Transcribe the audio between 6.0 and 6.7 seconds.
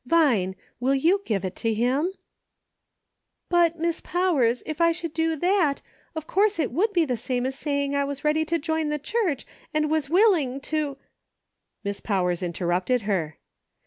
of course